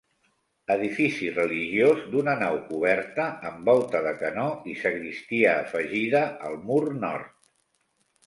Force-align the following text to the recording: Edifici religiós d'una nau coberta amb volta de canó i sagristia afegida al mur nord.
Edifici 0.75 1.27
religiós 1.33 1.99
d'una 2.13 2.33
nau 2.39 2.55
coberta 2.69 3.27
amb 3.51 3.69
volta 3.71 4.01
de 4.07 4.15
canó 4.23 4.47
i 4.71 4.75
sagristia 4.79 5.51
afegida 5.67 6.23
al 6.49 6.57
mur 6.71 6.81
nord. 7.05 7.37